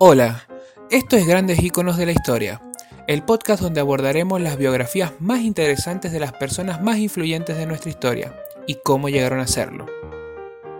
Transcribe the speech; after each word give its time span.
Hola, 0.00 0.46
esto 0.92 1.16
es 1.16 1.26
Grandes 1.26 1.60
Íconos 1.60 1.96
de 1.96 2.06
la 2.06 2.12
Historia, 2.12 2.62
el 3.08 3.24
podcast 3.24 3.60
donde 3.60 3.80
abordaremos 3.80 4.40
las 4.40 4.56
biografías 4.56 5.14
más 5.18 5.40
interesantes 5.40 6.12
de 6.12 6.20
las 6.20 6.32
personas 6.32 6.80
más 6.80 6.98
influyentes 6.98 7.56
de 7.56 7.66
nuestra 7.66 7.90
historia 7.90 8.32
y 8.68 8.76
cómo 8.84 9.08
llegaron 9.08 9.40
a 9.40 9.48
serlo. 9.48 9.86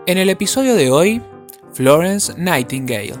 En 0.05 0.19
el 0.19 0.29
episodio 0.29 0.73
de 0.73 0.89
hoy, 0.89 1.21
Florence 1.73 2.33
Nightingale. 2.37 3.15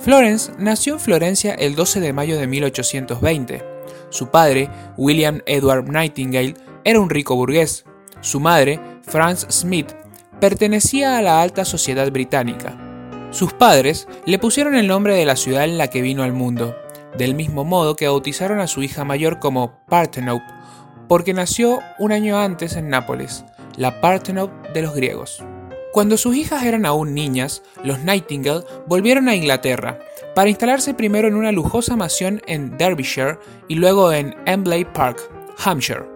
Florence 0.00 0.50
nació 0.58 0.94
en 0.94 1.00
Florencia 1.00 1.54
el 1.54 1.76
12 1.76 2.00
de 2.00 2.12
mayo 2.12 2.36
de 2.36 2.48
1820. 2.48 3.64
Su 4.10 4.32
padre, 4.32 4.68
William 4.96 5.42
Edward 5.46 5.88
Nightingale, 5.88 6.56
era 6.82 6.98
un 6.98 7.08
rico 7.08 7.36
burgués. 7.36 7.84
Su 8.20 8.40
madre, 8.40 8.80
Frances 9.02 9.54
Smith, 9.54 9.92
pertenecía 10.40 11.16
a 11.16 11.22
la 11.22 11.40
alta 11.40 11.64
sociedad 11.64 12.10
británica. 12.10 12.85
Sus 13.36 13.52
padres 13.52 14.08
le 14.24 14.38
pusieron 14.38 14.76
el 14.76 14.86
nombre 14.86 15.14
de 15.14 15.26
la 15.26 15.36
ciudad 15.36 15.64
en 15.64 15.76
la 15.76 15.88
que 15.88 16.00
vino 16.00 16.22
al 16.22 16.32
mundo, 16.32 16.74
del 17.18 17.34
mismo 17.34 17.66
modo 17.66 17.94
que 17.94 18.08
bautizaron 18.08 18.60
a 18.60 18.66
su 18.66 18.82
hija 18.82 19.04
mayor 19.04 19.40
como 19.40 19.78
Parthenope, 19.90 20.46
porque 21.06 21.34
nació 21.34 21.80
un 21.98 22.12
año 22.12 22.38
antes 22.38 22.76
en 22.76 22.88
Nápoles, 22.88 23.44
la 23.76 24.00
Parthenope 24.00 24.72
de 24.72 24.80
los 24.80 24.94
griegos. 24.94 25.44
Cuando 25.92 26.16
sus 26.16 26.34
hijas 26.34 26.62
eran 26.62 26.86
aún 26.86 27.12
niñas, 27.12 27.62
los 27.84 27.98
Nightingale 27.98 28.64
volvieron 28.86 29.28
a 29.28 29.34
Inglaterra 29.34 29.98
para 30.34 30.48
instalarse 30.48 30.94
primero 30.94 31.28
en 31.28 31.34
una 31.34 31.52
lujosa 31.52 31.94
mansión 31.94 32.40
en 32.46 32.78
Derbyshire 32.78 33.38
y 33.68 33.74
luego 33.74 34.14
en 34.14 34.34
Embley 34.46 34.86
Park, 34.86 35.20
Hampshire. 35.62 36.06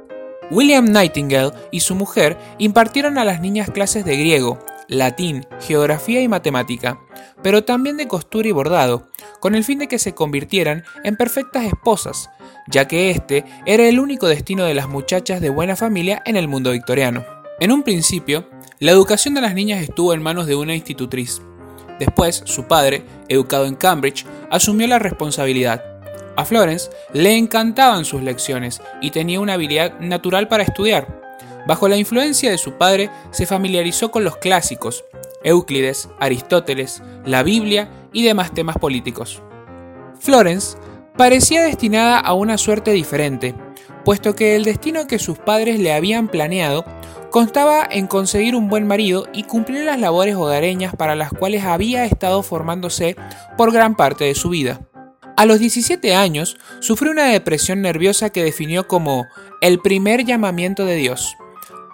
William 0.50 0.86
Nightingale 0.86 1.52
y 1.70 1.80
su 1.80 1.94
mujer 1.94 2.38
impartieron 2.56 3.18
a 3.18 3.26
las 3.26 3.42
niñas 3.42 3.68
clases 3.68 4.06
de 4.06 4.16
griego, 4.16 4.58
latín, 4.90 5.46
geografía 5.60 6.20
y 6.20 6.28
matemática, 6.28 7.00
pero 7.42 7.64
también 7.64 7.96
de 7.96 8.08
costura 8.08 8.48
y 8.48 8.52
bordado, 8.52 9.08
con 9.38 9.54
el 9.54 9.64
fin 9.64 9.78
de 9.78 9.86
que 9.86 9.98
se 9.98 10.14
convirtieran 10.14 10.84
en 11.04 11.16
perfectas 11.16 11.64
esposas, 11.64 12.28
ya 12.66 12.86
que 12.88 13.10
este 13.10 13.44
era 13.66 13.88
el 13.88 14.00
único 14.00 14.26
destino 14.26 14.64
de 14.64 14.74
las 14.74 14.88
muchachas 14.88 15.40
de 15.40 15.48
buena 15.48 15.76
familia 15.76 16.22
en 16.26 16.36
el 16.36 16.48
mundo 16.48 16.72
victoriano. 16.72 17.24
En 17.60 17.72
un 17.72 17.84
principio, 17.84 18.50
la 18.80 18.90
educación 18.90 19.34
de 19.34 19.40
las 19.40 19.54
niñas 19.54 19.80
estuvo 19.80 20.12
en 20.12 20.22
manos 20.22 20.46
de 20.46 20.56
una 20.56 20.74
institutriz. 20.74 21.40
Después, 22.00 22.42
su 22.44 22.64
padre, 22.64 23.04
educado 23.28 23.66
en 23.66 23.76
Cambridge, 23.76 24.26
asumió 24.50 24.88
la 24.88 24.98
responsabilidad. 24.98 25.84
A 26.36 26.44
Florence 26.44 26.90
le 27.12 27.36
encantaban 27.36 28.04
sus 28.04 28.22
lecciones 28.22 28.80
y 29.00 29.10
tenía 29.10 29.38
una 29.40 29.52
habilidad 29.54 30.00
natural 30.00 30.48
para 30.48 30.62
estudiar. 30.64 31.20
Bajo 31.66 31.88
la 31.88 31.96
influencia 31.96 32.50
de 32.50 32.58
su 32.58 32.72
padre 32.72 33.10
se 33.30 33.46
familiarizó 33.46 34.10
con 34.10 34.24
los 34.24 34.36
clásicos, 34.36 35.04
Euclides, 35.42 36.08
Aristóteles, 36.18 37.02
la 37.24 37.42
Biblia 37.42 37.90
y 38.12 38.24
demás 38.24 38.52
temas 38.52 38.76
políticos. 38.78 39.42
Florence 40.18 40.76
parecía 41.16 41.62
destinada 41.62 42.18
a 42.18 42.34
una 42.34 42.58
suerte 42.58 42.92
diferente, 42.92 43.54
puesto 44.04 44.34
que 44.34 44.56
el 44.56 44.64
destino 44.64 45.06
que 45.06 45.18
sus 45.18 45.38
padres 45.38 45.78
le 45.78 45.92
habían 45.92 46.28
planeado 46.28 46.84
constaba 47.30 47.86
en 47.88 48.06
conseguir 48.06 48.56
un 48.56 48.68
buen 48.68 48.86
marido 48.86 49.26
y 49.32 49.44
cumplir 49.44 49.84
las 49.84 50.00
labores 50.00 50.34
hogareñas 50.34 50.94
para 50.96 51.14
las 51.14 51.30
cuales 51.30 51.64
había 51.64 52.04
estado 52.04 52.42
formándose 52.42 53.16
por 53.56 53.72
gran 53.72 53.94
parte 53.94 54.24
de 54.24 54.34
su 54.34 54.50
vida. 54.50 54.80
A 55.36 55.46
los 55.46 55.58
17 55.58 56.14
años, 56.14 56.58
sufrió 56.80 57.12
una 57.12 57.26
depresión 57.26 57.80
nerviosa 57.80 58.30
que 58.30 58.44
definió 58.44 58.88
como 58.88 59.26
el 59.62 59.78
primer 59.78 60.24
llamamiento 60.24 60.84
de 60.84 60.96
Dios. 60.96 61.36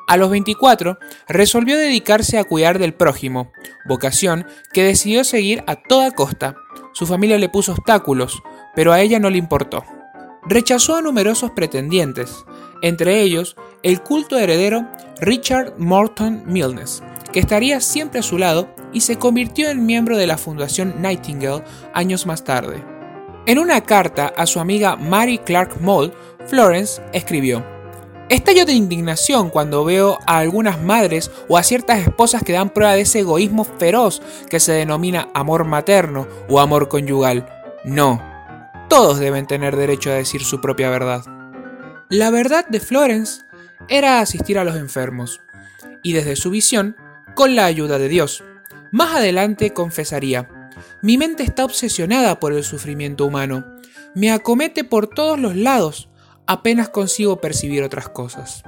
A 0.06 0.16
los 0.16 0.30
24, 0.30 0.98
resolvió 1.26 1.76
dedicarse 1.76 2.38
a 2.38 2.44
cuidar 2.44 2.78
del 2.78 2.94
prójimo, 2.94 3.52
vocación 3.88 4.46
que 4.72 4.84
decidió 4.84 5.24
seguir 5.24 5.64
a 5.66 5.76
toda 5.76 6.12
costa. 6.12 6.56
Su 6.92 7.06
familia 7.06 7.38
le 7.38 7.48
puso 7.48 7.72
obstáculos, 7.72 8.40
pero 8.74 8.92
a 8.92 9.00
ella 9.00 9.18
no 9.18 9.30
le 9.30 9.38
importó. 9.38 9.84
Rechazó 10.44 10.94
a 10.94 11.02
numerosos 11.02 11.50
pretendientes, 11.50 12.44
entre 12.82 13.20
ellos 13.22 13.56
el 13.82 14.00
culto 14.00 14.38
heredero 14.38 14.86
Richard 15.20 15.74
Morton 15.76 16.44
Milnes, 16.46 17.02
que 17.32 17.40
estaría 17.40 17.80
siempre 17.80 18.20
a 18.20 18.22
su 18.22 18.38
lado 18.38 18.68
y 18.92 19.00
se 19.00 19.18
convirtió 19.18 19.68
en 19.68 19.86
miembro 19.86 20.16
de 20.16 20.28
la 20.28 20.38
Fundación 20.38 21.02
Nightingale 21.02 21.64
años 21.94 22.26
más 22.26 22.44
tarde. 22.44 22.84
En 23.46 23.58
una 23.58 23.80
carta 23.80 24.32
a 24.36 24.46
su 24.46 24.60
amiga 24.60 24.94
Mary 24.96 25.38
Clark 25.38 25.80
Moll, 25.80 26.12
Florence 26.46 27.02
escribió, 27.12 27.64
Estallo 28.28 28.64
de 28.66 28.72
indignación 28.72 29.50
cuando 29.50 29.84
veo 29.84 30.18
a 30.26 30.38
algunas 30.38 30.82
madres 30.82 31.30
o 31.48 31.56
a 31.56 31.62
ciertas 31.62 32.00
esposas 32.00 32.42
que 32.42 32.52
dan 32.52 32.70
prueba 32.70 32.94
de 32.94 33.02
ese 33.02 33.20
egoísmo 33.20 33.64
feroz 33.64 34.20
que 34.50 34.58
se 34.58 34.72
denomina 34.72 35.28
amor 35.32 35.64
materno 35.64 36.26
o 36.48 36.58
amor 36.58 36.88
conyugal. 36.88 37.48
No, 37.84 38.20
todos 38.88 39.20
deben 39.20 39.46
tener 39.46 39.76
derecho 39.76 40.10
a 40.10 40.14
decir 40.14 40.42
su 40.42 40.60
propia 40.60 40.90
verdad. 40.90 41.24
La 42.08 42.30
verdad 42.30 42.66
de 42.68 42.80
Florence 42.80 43.42
era 43.88 44.20
asistir 44.20 44.58
a 44.58 44.64
los 44.64 44.76
enfermos, 44.76 45.40
y 46.02 46.12
desde 46.12 46.34
su 46.34 46.50
visión, 46.50 46.96
con 47.36 47.54
la 47.54 47.64
ayuda 47.64 47.98
de 47.98 48.08
Dios. 48.08 48.42
Más 48.90 49.14
adelante 49.14 49.72
confesaría, 49.72 50.48
mi 51.02 51.18
mente 51.18 51.42
está 51.42 51.64
obsesionada 51.64 52.40
por 52.40 52.52
el 52.52 52.64
sufrimiento 52.64 53.26
humano. 53.26 53.64
Me 54.14 54.32
acomete 54.32 54.84
por 54.84 55.08
todos 55.08 55.38
los 55.38 55.54
lados. 55.54 56.08
Apenas 56.46 56.88
consigo 56.88 57.40
percibir 57.40 57.82
otras 57.82 58.08
cosas. 58.08 58.62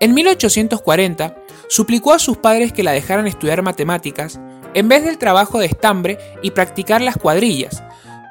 En 0.00 0.14
1840, 0.14 1.36
suplicó 1.68 2.12
a 2.12 2.18
sus 2.18 2.38
padres 2.38 2.72
que 2.72 2.82
la 2.82 2.92
dejaran 2.92 3.26
estudiar 3.26 3.62
matemáticas 3.62 4.40
en 4.74 4.88
vez 4.88 5.04
del 5.04 5.18
trabajo 5.18 5.58
de 5.58 5.66
estambre 5.66 6.18
y 6.42 6.52
practicar 6.52 7.00
las 7.00 7.16
cuadrillas, 7.16 7.82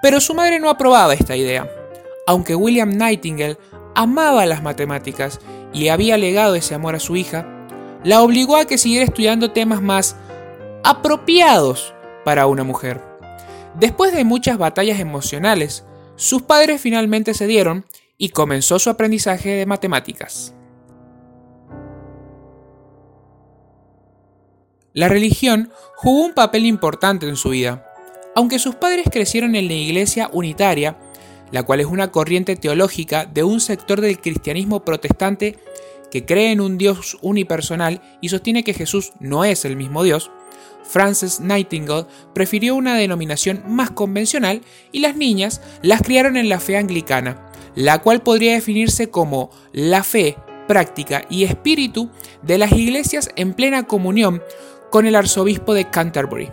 pero 0.02 0.20
su 0.20 0.34
madre 0.34 0.60
no 0.60 0.70
aprobaba 0.70 1.14
esta 1.14 1.36
idea. 1.36 1.70
Aunque 2.28 2.56
William 2.56 2.98
Nightingale 2.98 3.58
amaba 3.96 4.46
las 4.46 4.64
matemáticas 4.64 5.40
y 5.74 5.90
había 5.90 6.18
legado 6.18 6.56
ese 6.56 6.76
amor 6.76 6.96
a 6.96 7.00
su 7.00 7.16
hija, 7.16 7.46
la 8.04 8.22
obligó 8.22 8.56
a 8.58 8.66
que 8.66 8.78
siguiera 8.78 9.06
estudiando 9.06 9.52
temas 9.52 9.82
más 9.82 10.16
apropiados 10.84 11.94
para 12.26 12.48
una 12.48 12.64
mujer. 12.64 13.02
Después 13.76 14.14
de 14.14 14.24
muchas 14.24 14.58
batallas 14.58 15.00
emocionales, 15.00 15.86
sus 16.16 16.42
padres 16.42 16.82
finalmente 16.82 17.34
cedieron 17.34 17.86
y 18.20 18.30
comenzó 18.30 18.78
su 18.78 18.92
aprendizaje 18.92 19.50
de 19.50 19.66
matemáticas. 19.66 20.54
La 24.94 25.08
religión 25.08 25.72
jugó 25.96 26.26
un 26.26 26.34
papel 26.34 26.66
importante 26.66 27.28
en 27.28 27.38
su 27.38 27.50
vida. 27.50 27.86
Aunque 28.36 28.60
sus 28.60 28.76
padres 28.76 29.08
crecieron 29.12 29.56
en 29.56 29.68
la 29.68 29.74
iglesia 29.74 30.30
unitaria, 30.34 31.00
la 31.52 31.64
cual 31.64 31.80
es 31.80 31.86
una 31.86 32.12
corriente 32.12 32.56
teológica 32.58 33.26
de 33.26 33.44
un 33.44 33.62
sector 33.62 34.02
del 34.02 34.20
cristianismo 34.20 34.84
protestante 34.84 35.58
que 36.12 36.26
cree 36.26 36.52
en 36.52 36.60
un 36.60 36.78
Dios 36.78 37.18
unipersonal 37.22 38.02
y 38.20 38.30
sostiene 38.30 38.64
que 38.64 38.74
Jesús 38.74 39.14
no 39.20 39.46
es 39.46 39.64
el 39.64 39.78
mismo 39.78 40.04
Dios, 40.04 40.30
Frances 40.84 41.40
Nightingale 41.40 42.08
prefirió 42.34 42.76
una 42.76 42.96
denominación 42.96 43.64
más 43.68 43.92
convencional 43.92 44.62
y 44.92 45.00
las 45.00 45.16
niñas 45.16 45.62
las 45.82 46.02
criaron 46.02 46.36
en 46.36 46.50
la 46.50 46.60
fe 46.60 46.78
anglicana, 46.78 47.52
la 47.76 48.00
cual 48.00 48.22
podría 48.22 48.54
definirse 48.54 49.10
como 49.10 49.52
la 49.72 50.04
fe, 50.04 50.38
práctica 50.68 51.24
y 51.30 51.44
espíritu 51.44 52.10
de 52.42 52.58
las 52.58 52.72
iglesias 52.72 53.30
en 53.36 53.54
plena 53.54 53.84
comunión 53.84 54.42
con 54.90 55.06
el 55.06 55.16
arzobispo 55.16 55.74
de 55.74 55.90
Canterbury. 55.90 56.52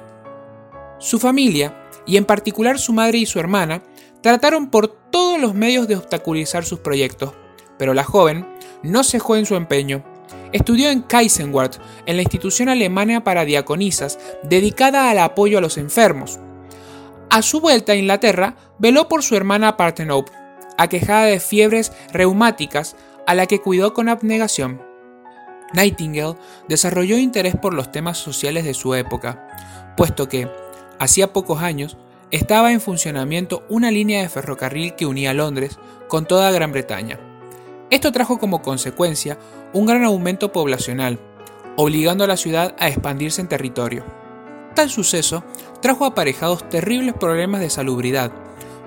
Su 0.99 1.19
familia, 1.19 1.83
y 2.07 2.17
en 2.17 2.25
particular 2.25 2.79
su 2.79 2.93
madre 2.93 3.19
y 3.19 3.27
su 3.27 3.39
hermana, 3.39 3.83
trataron 4.23 4.71
por 4.71 4.89
todos 4.89 5.41
los 5.41 5.55
medios 5.55 5.89
de 5.89 5.97
obstaculizar 5.97 6.65
sus 6.65 6.81
proyectos, 6.81 7.33
pero 7.79 7.95
la 7.95 8.05
joven 8.05 8.47
no 8.83 9.05
cejó 9.05 9.37
en 9.37 9.47
su 9.47 9.55
empeño 9.55 10.05
Estudió 10.53 10.91
en 10.91 11.03
Kaisenwart, 11.03 11.77
en 12.07 12.17
la 12.17 12.23
institución 12.23 12.69
alemana 12.69 13.25
para 13.25 13.45
diaconisas, 13.45 14.19
dedicada 14.43 15.11
al 15.11 15.19
apoyo 15.19 15.59
a 15.59 15.61
los 15.61 15.79
enfermos. 15.79 16.39
A 17.31 17.43
su 17.43 17.61
vuelta 17.61 17.93
a 17.93 17.97
Inglaterra, 17.97 18.57
veló 18.79 19.09
por 19.09 19.23
su 19.23 19.37
hermana 19.37 19.77
Parthenope, 19.77 20.33
aquejada 20.79 21.25
de 21.25 21.41
fiebres 21.41 21.93
reumáticas, 22.13 22.97
a 23.27 23.35
la 23.35 23.47
que 23.47 23.61
cuidó 23.61 23.93
con 23.93 24.09
abnegación. 24.09 24.81
Nightingale 25.75 26.37
desarrolló 26.69 27.19
interés 27.19 27.57
por 27.57 27.75
los 27.75 27.91
temas 27.91 28.19
sociales 28.19 28.65
de 28.65 28.75
su 28.75 28.95
época, 28.95 29.95
puesto 29.97 30.29
que, 30.29 30.49
hacía 30.99 31.33
pocos 31.33 31.61
años, 31.61 31.97
estaba 32.31 32.73
en 32.73 32.81
funcionamiento 32.81 33.65
una 33.69 33.91
línea 33.91 34.23
de 34.23 34.29
ferrocarril 34.29 34.95
que 34.95 35.07
unía 35.07 35.35
Londres 35.35 35.79
con 36.09 36.27
toda 36.27 36.51
Gran 36.51 36.73
Bretaña. 36.73 37.19
Esto 37.91 38.11
trajo 38.11 38.39
como 38.39 38.63
consecuencia 38.63 39.39
un 39.73 39.87
gran 39.87 40.05
aumento 40.05 40.51
poblacional, 40.53 41.21
obligando 41.77 42.25
a 42.25 42.27
la 42.27 42.37
ciudad 42.37 42.75
a 42.79 42.89
expandirse 42.89 43.41
en 43.41 43.49
territorio. 43.49 44.05
Tal 44.75 44.91
suceso 44.91 45.45
trajo 45.81 46.05
aparejados 46.05 46.69
terribles 46.69 47.15
problemas 47.15 47.61
de 47.61 47.71
salubridad, 47.71 48.33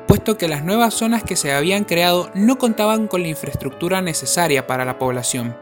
puesto 0.08 0.38
que 0.38 0.48
las 0.48 0.66
nuevas 0.66 0.94
zonas 0.94 1.24
que 1.24 1.36
se 1.36 1.54
habían 1.54 1.86
creado 1.86 2.30
no 2.36 2.58
contaban 2.58 3.08
con 3.08 3.22
la 3.22 3.30
infraestructura 3.30 4.02
necesaria 4.02 4.68
para 4.68 4.84
la 4.84 5.00
población. 5.00 5.56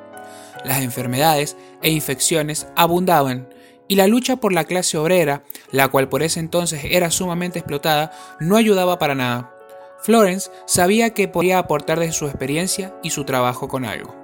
Las 0.65 0.81
enfermedades 0.81 1.57
e 1.81 1.91
infecciones 1.91 2.67
abundaban 2.75 3.49
y 3.87 3.95
la 3.95 4.07
lucha 4.07 4.37
por 4.37 4.51
la 4.51 4.65
clase 4.65 4.97
obrera, 4.97 5.43
la 5.71 5.87
cual 5.89 6.09
por 6.09 6.23
ese 6.23 6.39
entonces 6.39 6.81
era 6.85 7.11
sumamente 7.11 7.59
explotada, 7.59 8.11
no 8.39 8.57
ayudaba 8.57 8.99
para 8.99 9.15
nada. 9.15 9.56
Florence 10.01 10.51
sabía 10.65 11.13
que 11.13 11.27
podía 11.27 11.59
aportar 11.59 11.99
de 11.99 12.11
su 12.11 12.25
experiencia 12.25 12.95
y 13.03 13.09
su 13.09 13.23
trabajo 13.23 13.67
con 13.67 13.85
algo. 13.85 14.15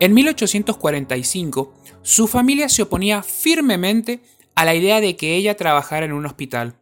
En 0.00 0.14
1845, 0.14 1.74
su 2.02 2.28
familia 2.28 2.68
se 2.68 2.82
oponía 2.82 3.22
firmemente 3.22 4.20
a 4.54 4.64
la 4.64 4.74
idea 4.74 5.00
de 5.00 5.16
que 5.16 5.34
ella 5.34 5.56
trabajara 5.56 6.06
en 6.06 6.12
un 6.12 6.26
hospital. 6.26 6.76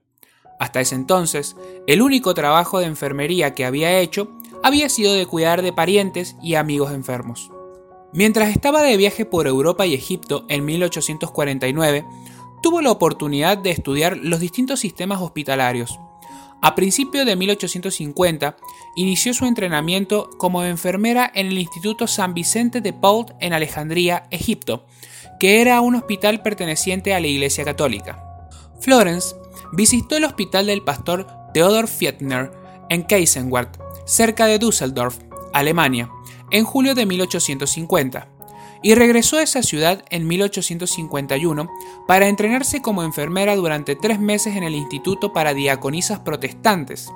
Hasta 0.59 0.81
ese 0.81 0.95
entonces, 0.95 1.57
el 1.87 2.03
único 2.03 2.35
trabajo 2.35 2.79
de 2.79 2.87
enfermería 2.87 3.55
que 3.55 3.65
había 3.65 3.99
hecho 3.99 4.33
había 4.63 4.89
sido 4.89 5.15
de 5.15 5.27
cuidar 5.27 5.63
de 5.63 5.73
parientes 5.73 6.37
y 6.43 6.55
amigos 6.55 6.93
enfermos. 6.93 7.51
Mientras 8.13 8.49
estaba 8.51 8.83
de 8.83 8.97
viaje 8.97 9.25
por 9.25 9.47
Europa 9.47 9.87
y 9.87 9.95
Egipto 9.95 10.47
en 10.49 10.65
1849, 10.65 12.05
tuvo 12.63 12.81
la 12.81 12.91
oportunidad 12.91 13.59
de 13.59 13.71
estudiar 13.71 14.17
los 14.17 14.41
distintos 14.41 14.81
sistemas 14.81 15.21
hospitalarios. 15.21 16.01
A 16.63 16.75
principios 16.75 17.27
de 17.27 17.37
1850, 17.37 18.57
inició 18.97 19.35
su 19.35 19.45
entrenamiento 19.47 20.31
como 20.39 20.65
enfermera 20.65 21.31
en 21.35 21.49
el 21.49 21.59
Instituto 21.59 22.07
San 22.07 22.35
Vicente 22.35 22.81
de 22.81 22.93
Paul 22.93 23.27
en 23.41 23.53
Alejandría, 23.53 24.27
Egipto, 24.31 24.87
que 25.39 25.61
era 25.61 25.81
un 25.81 25.95
hospital 25.95 26.43
perteneciente 26.43 27.15
a 27.15 27.21
la 27.21 27.27
Iglesia 27.27 27.65
Católica. 27.65 28.23
Florence 28.81 29.37
visitó 29.73 30.17
el 30.17 30.25
hospital 30.25 30.67
del 30.67 30.83
pastor 30.83 31.27
Theodor 31.53 31.89
Fietner 31.89 32.51
en 32.89 33.05
Keisenwart, 33.05 33.79
cerca 34.07 34.47
de 34.47 34.59
Düsseldorf, 34.59 35.19
Alemania, 35.53 36.11
en 36.51 36.65
julio 36.65 36.95
de 36.95 37.07
1850, 37.07 38.29
y 38.87 38.95
regresó 38.95 39.39
a 39.39 39.43
esa 39.43 39.65
ciudad 39.65 40.05
en 40.11 40.29
1851 40.29 41.69
para 42.07 42.29
entrenarse 42.29 42.83
como 42.83 43.03
enfermera 43.03 43.57
durante 43.57 43.97
tres 43.97 44.21
meses 44.21 44.55
en 44.55 44.63
el 44.63 44.77
Instituto 44.77 45.33
para 45.33 45.55
Diaconisas 45.55 46.21
Protestantes. 46.21 47.13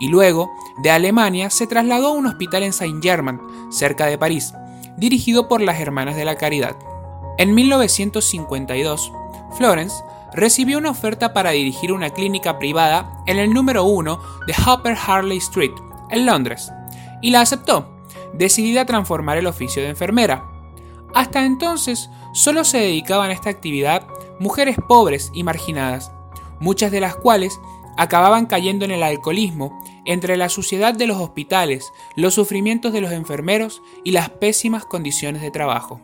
Y 0.00 0.08
luego, 0.08 0.50
de 0.78 0.90
Alemania, 0.90 1.48
se 1.48 1.68
trasladó 1.68 2.08
a 2.08 2.14
un 2.14 2.26
hospital 2.26 2.64
en 2.64 2.72
Saint-Germain, 2.72 3.38
cerca 3.70 4.06
de 4.06 4.18
París, 4.18 4.52
dirigido 4.96 5.46
por 5.46 5.60
las 5.60 5.78
Hermanas 5.78 6.16
de 6.16 6.24
la 6.24 6.34
Caridad. 6.34 6.74
En 7.38 7.54
1952, 7.54 9.12
Florence 9.56 9.94
recibió 10.32 10.76
una 10.76 10.90
oferta 10.90 11.32
para 11.32 11.50
dirigir 11.50 11.92
una 11.92 12.10
clínica 12.10 12.58
privada 12.58 13.22
en 13.28 13.38
el 13.38 13.54
número 13.54 13.84
1 13.84 14.20
de 14.48 14.54
Upper 14.68 14.96
Harley 15.06 15.38
Street, 15.38 15.70
en 16.10 16.26
Londres, 16.26 16.72
y 17.22 17.30
la 17.30 17.42
aceptó, 17.42 17.94
decidida 18.34 18.80
a 18.80 18.86
transformar 18.86 19.38
el 19.38 19.46
oficio 19.46 19.84
de 19.84 19.90
enfermera. 19.90 20.55
Hasta 21.16 21.46
entonces 21.46 22.10
solo 22.34 22.62
se 22.62 22.76
dedicaban 22.76 23.30
a 23.30 23.32
esta 23.32 23.48
actividad 23.48 24.06
mujeres 24.38 24.76
pobres 24.86 25.30
y 25.32 25.44
marginadas, 25.44 26.12
muchas 26.60 26.92
de 26.92 27.00
las 27.00 27.16
cuales 27.16 27.58
acababan 27.96 28.44
cayendo 28.44 28.84
en 28.84 28.90
el 28.90 29.02
alcoholismo 29.02 29.82
entre 30.04 30.36
la 30.36 30.50
suciedad 30.50 30.92
de 30.92 31.06
los 31.06 31.16
hospitales, 31.16 31.90
los 32.16 32.34
sufrimientos 32.34 32.92
de 32.92 33.00
los 33.00 33.12
enfermeros 33.12 33.80
y 34.04 34.10
las 34.10 34.28
pésimas 34.28 34.84
condiciones 34.84 35.40
de 35.40 35.50
trabajo. 35.50 36.02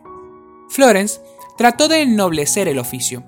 Florence 0.67 1.21
trató 1.59 1.87
de 1.87 2.01
ennoblecer 2.01 2.67
el 2.67 2.79
oficio, 2.79 3.23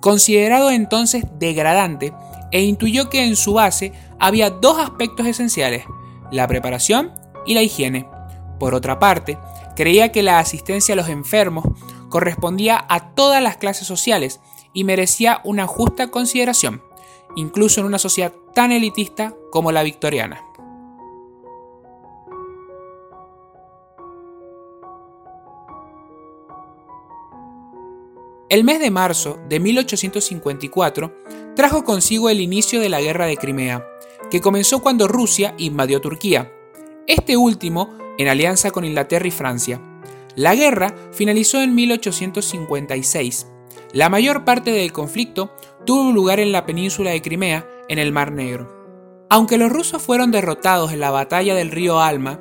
considerado 0.00 0.72
entonces 0.72 1.22
degradante, 1.38 2.12
e 2.50 2.62
intuyó 2.62 3.10
que 3.10 3.24
en 3.24 3.36
su 3.36 3.52
base 3.52 3.92
había 4.18 4.50
dos 4.50 4.80
aspectos 4.80 5.24
esenciales, 5.28 5.84
la 6.32 6.48
preparación 6.48 7.12
y 7.46 7.54
la 7.54 7.62
higiene. 7.62 8.08
Por 8.58 8.74
otra 8.74 8.98
parte, 8.98 9.38
creía 9.78 10.10
que 10.10 10.24
la 10.24 10.40
asistencia 10.40 10.94
a 10.94 10.96
los 10.96 11.08
enfermos 11.08 11.64
correspondía 12.08 12.84
a 12.88 13.14
todas 13.14 13.40
las 13.40 13.58
clases 13.58 13.86
sociales 13.86 14.40
y 14.72 14.82
merecía 14.82 15.40
una 15.44 15.68
justa 15.68 16.10
consideración, 16.10 16.82
incluso 17.36 17.78
en 17.78 17.86
una 17.86 18.00
sociedad 18.00 18.32
tan 18.56 18.72
elitista 18.72 19.36
como 19.52 19.70
la 19.70 19.84
victoriana. 19.84 20.44
El 28.48 28.64
mes 28.64 28.80
de 28.80 28.90
marzo 28.90 29.38
de 29.48 29.60
1854 29.60 31.14
trajo 31.54 31.84
consigo 31.84 32.30
el 32.30 32.40
inicio 32.40 32.80
de 32.80 32.88
la 32.88 33.00
Guerra 33.00 33.26
de 33.26 33.36
Crimea, 33.36 33.86
que 34.28 34.40
comenzó 34.40 34.82
cuando 34.82 35.06
Rusia 35.06 35.54
invadió 35.56 36.00
Turquía, 36.00 36.52
este 37.06 37.36
último 37.36 38.07
en 38.18 38.28
alianza 38.28 38.70
con 38.70 38.84
Inglaterra 38.84 39.26
y 39.26 39.30
Francia. 39.30 39.80
La 40.34 40.54
guerra 40.54 40.94
finalizó 41.12 41.62
en 41.62 41.74
1856. 41.74 43.46
La 43.92 44.08
mayor 44.10 44.44
parte 44.44 44.70
del 44.70 44.92
conflicto 44.92 45.50
tuvo 45.86 46.12
lugar 46.12 46.40
en 46.40 46.52
la 46.52 46.66
península 46.66 47.10
de 47.10 47.22
Crimea, 47.22 47.66
en 47.88 47.98
el 47.98 48.12
Mar 48.12 48.32
Negro. 48.32 49.26
Aunque 49.30 49.58
los 49.58 49.72
rusos 49.72 50.02
fueron 50.02 50.30
derrotados 50.30 50.92
en 50.92 51.00
la 51.00 51.10
batalla 51.10 51.54
del 51.54 51.70
río 51.70 52.00
Alma, 52.00 52.40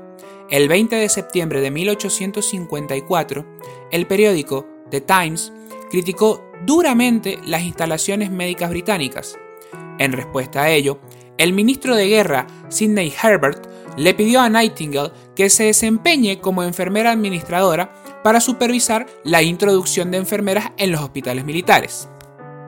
el 0.50 0.68
20 0.68 0.96
de 0.96 1.10
septiembre 1.10 1.62
de 1.62 1.72
1854, 1.72 3.46
el 3.92 4.08
periódico 4.08 4.66
The 4.90 5.02
Times 5.02 5.52
criticó 5.90 6.44
duramente 6.66 7.40
las 7.46 7.64
instalaciones 7.64 8.32
médicas 8.32 8.70
británicas. 8.70 9.38
En 10.00 10.14
respuesta 10.14 10.64
a 10.64 10.70
ello, 10.70 11.00
el 11.38 11.54
ministro 11.54 11.96
de 11.96 12.08
Guerra, 12.08 12.48
Sidney 12.70 13.14
Herbert, 13.22 13.68
le 13.98 14.14
pidió 14.14 14.40
a 14.40 14.48
Nightingale 14.50 15.12
que 15.36 15.50
se 15.50 15.66
desempeñe 15.66 16.40
como 16.40 16.64
enfermera 16.64 17.12
administradora 17.12 17.92
para 18.24 18.40
supervisar 18.40 19.06
la 19.24 19.42
introducción 19.42 20.12
de 20.12 20.18
enfermeras 20.18 20.72
en 20.78 20.94
los 20.94 21.02
hospitales 21.02 21.44
militares. 21.44 22.08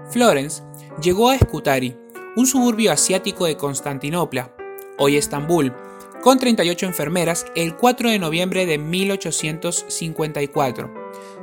Florence 0.10 0.64
llegó 1.02 1.30
a 1.30 1.38
Scutari, 1.38 1.96
un 2.36 2.46
suburbio 2.46 2.92
asiático 2.92 3.46
de 3.46 3.56
Constantinopla, 3.56 4.54
hoy 4.98 5.16
Estambul, 5.16 5.74
con 6.22 6.38
38 6.38 6.86
enfermeras 6.86 7.46
el 7.56 7.78
4 7.78 8.10
de 8.10 8.20
noviembre 8.20 8.66
de 8.66 8.78
1854 8.78 11.00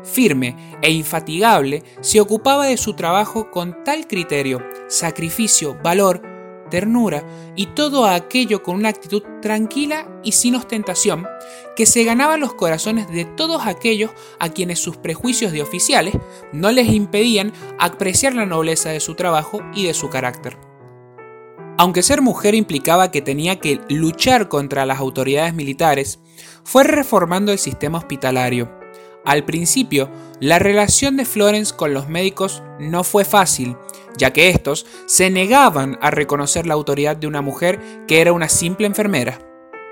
firme 0.07 0.57
e 0.83 0.91
infatigable, 0.91 1.83
se 2.01 2.21
ocupaba 2.21 2.67
de 2.67 2.77
su 2.77 2.95
trabajo 2.95 3.51
con 3.51 3.85
tal 3.85 4.07
criterio, 4.07 4.63
sacrificio, 4.89 5.77
valor, 5.83 6.23
ternura 6.71 7.25
y 7.55 7.67
todo 7.67 8.07
aquello 8.07 8.63
con 8.63 8.77
una 8.77 8.89
actitud 8.89 9.23
tranquila 9.43 10.07
y 10.23 10.33
sin 10.33 10.55
ostentación, 10.55 11.27
que 11.77 11.87
se 11.87 12.05
ganaba 12.05 12.37
los 12.37 12.55
corazones 12.55 13.09
de 13.09 13.25
todos 13.25 13.67
aquellos 13.67 14.11
a 14.39 14.49
quienes 14.49 14.79
sus 14.79 14.97
prejuicios 14.97 15.53
de 15.53 15.63
oficiales 15.63 16.15
no 16.53 16.71
les 16.73 16.89
impedían 16.89 17.53
apreciar 17.79 18.35
la 18.35 18.47
nobleza 18.47 18.91
de 18.91 19.01
su 19.01 19.15
trabajo 19.15 19.61
y 19.75 19.87
de 19.87 19.95
su 19.95 20.09
carácter. 20.09 20.57
Aunque 21.79 22.03
ser 22.03 22.23
mujer 22.23 22.55
implicaba 22.55 23.11
que 23.11 23.21
tenía 23.21 23.61
que 23.61 23.81
luchar 23.89 24.49
contra 24.49 24.87
las 24.87 24.99
autoridades 24.99 25.53
militares, 25.53 26.21
fue 26.65 26.85
reformando 26.85 27.53
el 27.53 27.59
sistema 27.59 27.99
hospitalario, 27.99 28.71
al 29.27 29.45
principio, 29.45 30.09
la 30.39 30.61
relación 30.61 31.17
de 31.17 31.25
Florence 31.25 31.75
con 31.75 31.93
los 31.93 32.09
médicos 32.09 32.63
no 32.79 33.03
fue 33.03 33.25
fácil, 33.25 33.77
ya 34.17 34.33
que 34.33 34.51
estos 34.51 34.87
se 35.07 35.31
negaban 35.31 35.99
a 36.01 36.11
reconocer 36.11 36.67
la 36.67 36.75
autoridad 36.75 37.17
de 37.17 37.27
una 37.27 37.43
mujer 37.43 37.81
que 38.07 38.21
era 38.21 38.33
una 38.33 38.49
simple 38.49 38.87
enfermera. 38.87 39.39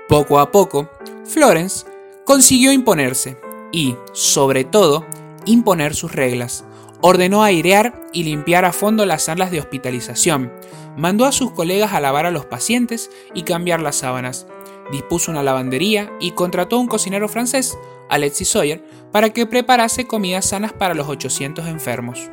Poco 0.07 0.39
a 0.39 0.51
poco, 0.51 0.89
Florence 1.25 1.85
consiguió 2.25 2.71
imponerse 2.71 3.37
y, 3.71 3.95
sobre 4.13 4.63
todo, 4.63 5.05
imponer 5.45 5.95
sus 5.95 6.11
reglas. 6.11 6.63
Ordenó 7.01 7.43
airear 7.43 8.01
y 8.13 8.23
limpiar 8.23 8.65
a 8.65 8.71
fondo 8.71 9.05
las 9.05 9.23
salas 9.23 9.51
de 9.51 9.59
hospitalización. 9.59 10.51
Mandó 10.97 11.25
a 11.25 11.31
sus 11.31 11.51
colegas 11.51 11.93
a 11.93 11.99
lavar 11.99 12.25
a 12.25 12.31
los 12.31 12.45
pacientes 12.45 13.11
y 13.33 13.43
cambiar 13.43 13.81
las 13.81 13.97
sábanas. 13.97 14.47
Dispuso 14.91 15.31
una 15.31 15.43
lavandería 15.43 16.11
y 16.19 16.31
contrató 16.31 16.77
a 16.77 16.79
un 16.79 16.87
cocinero 16.87 17.27
francés, 17.27 17.77
Alexis 18.09 18.49
Sawyer, 18.49 18.83
para 19.11 19.31
que 19.31 19.45
preparase 19.45 20.07
comidas 20.07 20.49
sanas 20.49 20.73
para 20.73 20.93
los 20.93 21.07
800 21.07 21.67
enfermos. 21.67 22.29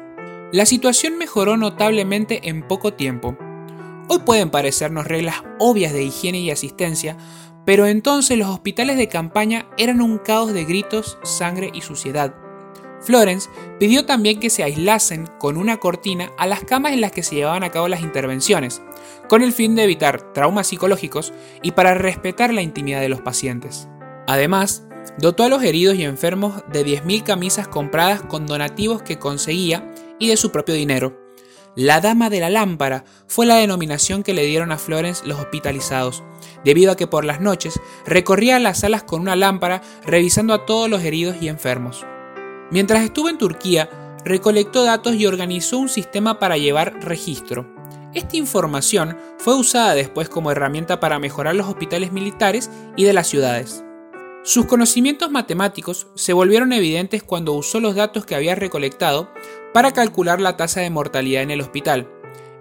La 0.53 0.67
situación 0.67 1.17
mejoró 1.17 1.57
notablemente 1.57 2.47
en 2.51 2.69
poco 2.69 2.93
tiempo. 2.93 3.39
Hoy 4.09 4.19
pueden 4.19 4.51
parecernos 4.51 5.07
reglas 5.07 5.37
obvias 5.59 5.95
de 5.95 6.03
higiene 6.03 6.41
y 6.41 6.51
asistencia, 6.51 7.17
pero 7.65 7.87
entonces 7.87 8.37
los 8.37 8.49
hospitales 8.49 8.99
de 8.99 9.09
campaña 9.09 9.67
eran 9.79 10.03
un 10.03 10.19
caos 10.19 10.53
de 10.53 10.67
gritos, 10.67 11.17
sangre 11.23 11.71
y 11.73 11.81
suciedad. 11.81 12.35
Florence 13.01 13.49
pidió 13.81 14.05
también 14.05 14.41
que 14.41 14.51
se 14.51 14.63
aislasen 14.63 15.27
con 15.39 15.57
una 15.57 15.79
cortina 15.79 16.31
a 16.37 16.47
las 16.47 16.65
camas 16.65 16.93
en 16.93 17.01
las 17.01 17.13
que 17.13 17.23
se 17.23 17.35
llevaban 17.35 17.65
a 17.65 17.71
cabo 17.71 17.89
las 17.89 18.03
intervenciones, 18.03 18.83
con 19.31 19.41
el 19.41 19.53
fin 19.53 19.75
de 19.75 19.85
evitar 19.85 20.35
traumas 20.35 20.67
psicológicos 20.67 21.33
y 21.63 21.71
para 21.71 21.95
respetar 21.95 22.53
la 22.53 22.61
intimidad 22.61 23.01
de 23.01 23.09
los 23.09 23.23
pacientes. 23.23 23.89
Además, 24.27 24.85
Dotó 25.19 25.45
a 25.45 25.49
los 25.49 25.63
heridos 25.63 25.97
y 25.97 26.05
enfermos 26.05 26.63
de 26.73 26.87
10.000 26.87 27.23
camisas 27.23 27.69
compradas 27.69 28.23
con 28.23 28.47
donativos 28.47 29.03
que 29.03 29.19
conseguía 29.19 29.91
y 30.23 30.29
de 30.29 30.37
su 30.37 30.53
propio 30.53 30.75
dinero. 30.75 31.19
La 31.75 32.01
Dama 32.01 32.31
de 32.31 32.39
la 32.39 32.49
Lámpara 32.49 33.05
fue 33.27 33.45
la 33.45 33.57
denominación 33.57 34.23
que 34.23 34.35
le 34.35 34.45
dieron 34.45 34.71
a 34.71 34.79
Florence 34.79 35.27
los 35.27 35.41
hospitalizados, 35.41 36.23
debido 36.65 36.93
a 36.93 36.97
que 36.97 37.09
por 37.09 37.25
las 37.25 37.41
noches 37.41 37.81
recorría 38.07 38.61
las 38.61 38.81
salas 38.81 39.03
con 39.03 39.21
una 39.23 39.35
lámpara 39.35 39.83
revisando 40.05 40.55
a 40.55 40.65
todos 40.65 40.89
los 40.89 41.03
heridos 41.03 41.37
y 41.41 41.49
enfermos. 41.49 42.07
Mientras 42.71 43.03
estuvo 43.03 43.29
en 43.29 43.39
Turquía, 43.39 43.91
recolectó 44.25 44.85
datos 44.85 45.15
y 45.15 45.27
organizó 45.27 45.79
un 45.79 45.89
sistema 45.89 46.39
para 46.39 46.57
llevar 46.57 47.03
registro. 47.03 47.67
Esta 48.15 48.37
información 48.37 49.17
fue 49.39 49.57
usada 49.57 49.95
después 49.95 50.29
como 50.29 50.53
herramienta 50.53 51.01
para 51.01 51.19
mejorar 51.19 51.57
los 51.57 51.67
hospitales 51.67 52.13
militares 52.13 52.71
y 52.97 53.05
de 53.05 53.13
las 53.13 53.27
ciudades. 53.27 53.83
Sus 54.45 54.67
conocimientos 54.67 55.31
matemáticos 55.31 56.09
se 56.17 56.33
volvieron 56.33 56.73
evidentes 56.73 57.23
cuando 57.23 57.53
usó 57.53 57.79
los 57.79 57.95
datos 57.95 58.27
que 58.27 58.35
había 58.35 58.57
recolectado 58.57 59.31
para 59.73 59.93
calcular 59.93 60.41
la 60.41 60.57
tasa 60.57 60.81
de 60.81 60.91
mortalidad 60.91 61.43
en 61.43 61.51
el 61.51 61.61
hospital. 61.61 62.09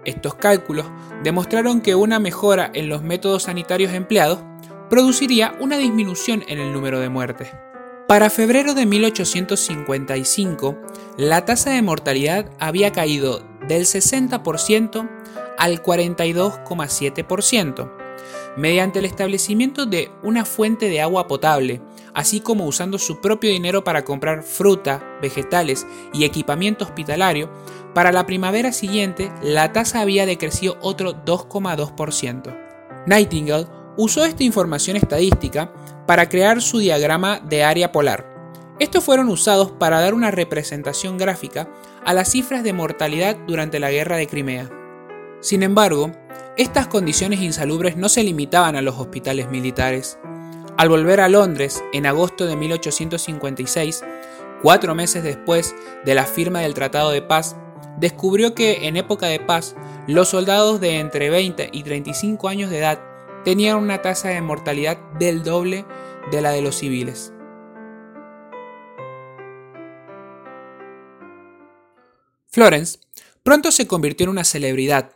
Estos 0.04 0.34
cálculos 0.34 0.86
demostraron 1.22 1.80
que 1.80 1.94
una 1.94 2.18
mejora 2.18 2.72
en 2.74 2.88
los 2.88 3.02
métodos 3.02 3.44
sanitarios 3.44 3.92
empleados 3.92 4.40
produciría 4.90 5.54
una 5.60 5.78
disminución 5.78 6.44
en 6.48 6.58
el 6.58 6.72
número 6.72 6.98
de 7.00 7.08
muertes. 7.08 7.50
Para 8.08 8.30
febrero 8.30 8.74
de 8.74 8.84
1855, 8.84 10.76
la 11.16 11.44
tasa 11.44 11.70
de 11.70 11.82
mortalidad 11.82 12.50
había 12.58 12.90
caído 12.92 13.44
del 13.68 13.86
60% 13.86 15.08
al 15.56 15.80
42,7% 15.82 18.02
mediante 18.56 18.98
el 18.98 19.04
establecimiento 19.04 19.86
de 19.86 20.10
una 20.22 20.44
fuente 20.44 20.88
de 20.88 21.00
agua 21.00 21.26
potable, 21.26 21.80
así 22.14 22.40
como 22.40 22.66
usando 22.66 22.98
su 22.98 23.20
propio 23.20 23.50
dinero 23.50 23.84
para 23.84 24.04
comprar 24.04 24.42
fruta, 24.42 25.18
vegetales 25.20 25.86
y 26.12 26.24
equipamiento 26.24 26.84
hospitalario, 26.84 27.50
para 27.94 28.12
la 28.12 28.26
primavera 28.26 28.72
siguiente 28.72 29.32
la 29.42 29.72
tasa 29.72 30.00
había 30.00 30.26
decrecido 30.26 30.78
otro 30.80 31.24
2,2%. 31.24 32.56
Nightingale 33.06 33.66
usó 33.96 34.24
esta 34.24 34.44
información 34.44 34.96
estadística 34.96 35.72
para 36.06 36.28
crear 36.28 36.62
su 36.62 36.78
diagrama 36.78 37.40
de 37.40 37.64
área 37.64 37.92
polar. 37.92 38.32
Estos 38.78 39.04
fueron 39.04 39.28
usados 39.28 39.70
para 39.72 40.00
dar 40.00 40.14
una 40.14 40.30
representación 40.30 41.18
gráfica 41.18 41.68
a 42.04 42.14
las 42.14 42.30
cifras 42.30 42.64
de 42.64 42.72
mortalidad 42.72 43.36
durante 43.46 43.78
la 43.78 43.90
guerra 43.90 44.16
de 44.16 44.26
Crimea. 44.26 44.70
Sin 45.40 45.62
embargo, 45.62 46.10
estas 46.56 46.86
condiciones 46.86 47.40
insalubres 47.40 47.96
no 47.96 48.08
se 48.08 48.22
limitaban 48.22 48.76
a 48.76 48.82
los 48.82 48.98
hospitales 48.98 49.50
militares. 49.50 50.18
Al 50.78 50.88
volver 50.88 51.20
a 51.20 51.28
Londres 51.28 51.84
en 51.92 52.06
agosto 52.06 52.46
de 52.46 52.56
1856, 52.56 54.02
cuatro 54.62 54.94
meses 54.94 55.22
después 55.22 55.74
de 56.04 56.14
la 56.14 56.24
firma 56.24 56.60
del 56.60 56.72
Tratado 56.72 57.10
de 57.10 57.20
Paz, 57.20 57.56
descubrió 57.98 58.54
que 58.54 58.88
en 58.88 58.96
época 58.96 59.26
de 59.26 59.38
paz 59.38 59.76
los 60.06 60.30
soldados 60.30 60.80
de 60.80 60.98
entre 60.98 61.28
20 61.28 61.68
y 61.72 61.82
35 61.82 62.48
años 62.48 62.70
de 62.70 62.78
edad 62.78 63.00
tenían 63.44 63.76
una 63.76 64.00
tasa 64.00 64.30
de 64.30 64.40
mortalidad 64.40 64.96
del 65.18 65.42
doble 65.42 65.84
de 66.30 66.40
la 66.40 66.52
de 66.52 66.62
los 66.62 66.76
civiles. 66.76 67.34
Florence 72.48 72.98
pronto 73.42 73.70
se 73.72 73.86
convirtió 73.86 74.24
en 74.24 74.30
una 74.30 74.44
celebridad 74.44 75.12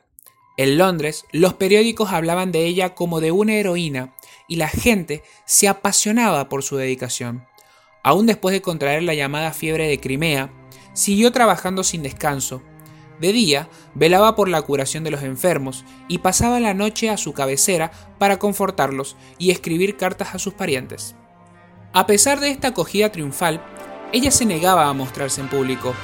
en 0.58 0.78
Londres, 0.78 1.26
los 1.32 1.52
periódicos 1.52 2.12
hablaban 2.12 2.50
de 2.50 2.64
ella 2.64 2.94
como 2.94 3.20
de 3.20 3.30
una 3.30 3.56
heroína 3.56 4.15
y 4.48 4.56
la 4.56 4.68
gente 4.68 5.22
se 5.44 5.68
apasionaba 5.68 6.48
por 6.48 6.62
su 6.62 6.76
dedicación. 6.76 7.46
Aún 8.02 8.26
después 8.26 8.52
de 8.52 8.62
contraer 8.62 9.02
la 9.02 9.14
llamada 9.14 9.52
fiebre 9.52 9.88
de 9.88 9.98
Crimea, 9.98 10.52
siguió 10.92 11.32
trabajando 11.32 11.82
sin 11.84 12.02
descanso. 12.02 12.62
De 13.20 13.32
día, 13.32 13.68
velaba 13.94 14.36
por 14.36 14.48
la 14.48 14.62
curación 14.62 15.02
de 15.02 15.10
los 15.10 15.22
enfermos 15.22 15.84
y 16.06 16.18
pasaba 16.18 16.60
la 16.60 16.74
noche 16.74 17.10
a 17.10 17.16
su 17.16 17.32
cabecera 17.32 17.90
para 18.18 18.38
confortarlos 18.38 19.16
y 19.38 19.50
escribir 19.50 19.96
cartas 19.96 20.34
a 20.34 20.38
sus 20.38 20.54
parientes. 20.54 21.16
A 21.92 22.06
pesar 22.06 22.40
de 22.40 22.50
esta 22.50 22.68
acogida 22.68 23.10
triunfal, 23.10 23.62
ella 24.12 24.30
se 24.30 24.44
negaba 24.44 24.88
a 24.88 24.92
mostrarse 24.92 25.40
en 25.40 25.48
público. 25.48 25.94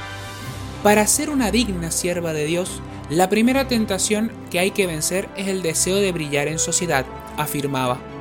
Para 0.82 1.06
ser 1.06 1.30
una 1.30 1.50
digna 1.50 1.90
sierva 1.90 2.32
de 2.32 2.46
Dios, 2.46 2.82
la 3.10 3.28
primera 3.28 3.68
tentación 3.68 4.32
que 4.50 4.58
hay 4.58 4.70
que 4.70 4.86
vencer 4.86 5.28
es 5.36 5.48
el 5.48 5.62
deseo 5.62 5.96
de 5.96 6.12
brillar 6.12 6.48
en 6.48 6.58
sociedad, 6.58 7.04
afirmaba. 7.36 8.11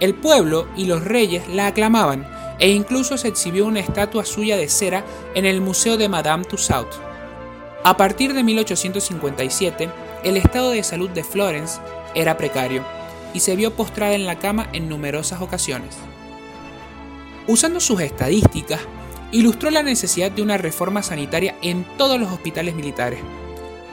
El 0.00 0.14
pueblo 0.14 0.68
y 0.76 0.84
los 0.86 1.04
reyes 1.04 1.48
la 1.48 1.68
aclamaban 1.68 2.26
e 2.58 2.70
incluso 2.70 3.18
se 3.18 3.28
exhibió 3.28 3.66
una 3.66 3.80
estatua 3.80 4.24
suya 4.24 4.56
de 4.56 4.68
cera 4.68 5.04
en 5.34 5.44
el 5.44 5.60
Museo 5.60 5.96
de 5.96 6.08
Madame 6.08 6.44
Tussauds. 6.44 6.98
A 7.84 7.96
partir 7.96 8.34
de 8.34 8.42
1857, 8.42 9.88
el 10.24 10.36
estado 10.36 10.70
de 10.70 10.82
salud 10.82 11.10
de 11.10 11.24
Florence 11.24 11.78
era 12.14 12.36
precario 12.36 12.84
y 13.34 13.40
se 13.40 13.56
vio 13.56 13.74
postrada 13.74 14.14
en 14.14 14.26
la 14.26 14.38
cama 14.38 14.68
en 14.72 14.88
numerosas 14.88 15.40
ocasiones. 15.40 15.96
Usando 17.46 17.80
sus 17.80 18.00
estadísticas, 18.00 18.80
ilustró 19.32 19.70
la 19.70 19.82
necesidad 19.82 20.30
de 20.30 20.42
una 20.42 20.56
reforma 20.56 21.02
sanitaria 21.02 21.56
en 21.62 21.84
todos 21.96 22.18
los 22.18 22.32
hospitales 22.32 22.74
militares 22.74 23.20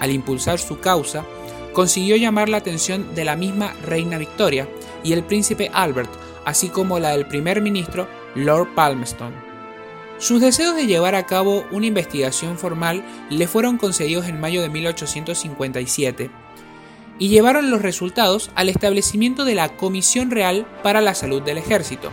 al 0.03 0.11
impulsar 0.11 0.59
su 0.59 0.79
causa, 0.81 1.23
consiguió 1.71 2.17
llamar 2.17 2.49
la 2.49 2.57
atención 2.57 3.15
de 3.15 3.23
la 3.23 3.37
misma 3.37 3.73
reina 3.85 4.17
Victoria 4.17 4.67
y 5.03 5.13
el 5.13 5.23
príncipe 5.23 5.69
Albert, 5.73 6.09
así 6.45 6.69
como 6.69 6.99
la 6.99 7.09
del 7.09 7.27
primer 7.27 7.61
ministro 7.61 8.07
Lord 8.35 8.73
Palmerston. 8.75 9.33
Sus 10.17 10.39
deseos 10.39 10.75
de 10.75 10.87
llevar 10.87 11.15
a 11.15 11.25
cabo 11.25 11.65
una 11.71 11.87
investigación 11.87 12.57
formal 12.57 13.03
le 13.29 13.47
fueron 13.47 13.77
concedidos 13.77 14.27
en 14.27 14.39
mayo 14.39 14.61
de 14.61 14.69
1857 14.69 16.29
y 17.19 17.27
llevaron 17.27 17.69
los 17.69 17.81
resultados 17.81 18.49
al 18.55 18.69
establecimiento 18.69 19.45
de 19.45 19.55
la 19.55 19.75
Comisión 19.75 20.31
Real 20.31 20.65
para 20.81 21.01
la 21.01 21.13
Salud 21.13 21.41
del 21.41 21.57
Ejército. 21.57 22.11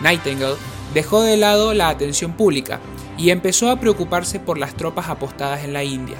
Nightingale 0.00 0.56
dejó 0.94 1.22
de 1.22 1.36
lado 1.36 1.74
la 1.74 1.88
atención 1.88 2.32
pública 2.32 2.80
y 3.16 3.30
empezó 3.30 3.70
a 3.70 3.80
preocuparse 3.80 4.40
por 4.40 4.58
las 4.58 4.74
tropas 4.74 5.08
apostadas 5.08 5.64
en 5.64 5.72
la 5.72 5.84
India. 5.84 6.18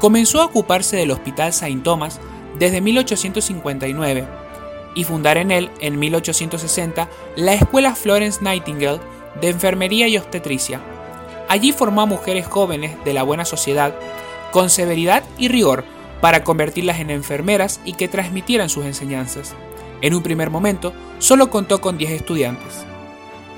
Comenzó 0.00 0.42
a 0.42 0.46
ocuparse 0.46 0.96
del 0.96 1.10
Hospital 1.10 1.52
Saint 1.52 1.82
Thomas 1.82 2.20
desde 2.58 2.80
1859 2.80 4.43
y 4.94 5.04
fundar 5.04 5.36
en 5.36 5.50
él, 5.50 5.70
en 5.80 5.98
1860, 5.98 7.08
la 7.36 7.54
Escuela 7.54 7.94
Florence 7.94 8.42
Nightingale 8.42 9.00
de 9.40 9.48
Enfermería 9.48 10.08
y 10.08 10.16
Obstetricia. 10.16 10.80
Allí 11.48 11.72
formó 11.72 12.02
a 12.02 12.06
mujeres 12.06 12.46
jóvenes 12.46 12.96
de 13.04 13.12
la 13.12 13.22
buena 13.22 13.44
sociedad 13.44 13.94
con 14.52 14.70
severidad 14.70 15.24
y 15.36 15.48
rigor 15.48 15.84
para 16.20 16.44
convertirlas 16.44 17.00
en 17.00 17.10
enfermeras 17.10 17.80
y 17.84 17.94
que 17.94 18.08
transmitieran 18.08 18.68
sus 18.68 18.84
enseñanzas. 18.84 19.54
En 20.00 20.14
un 20.14 20.22
primer 20.22 20.50
momento, 20.50 20.92
solo 21.18 21.50
contó 21.50 21.80
con 21.80 21.98
10 21.98 22.12
estudiantes. 22.12 22.84